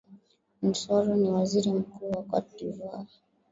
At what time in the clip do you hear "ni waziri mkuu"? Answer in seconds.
1.17-2.11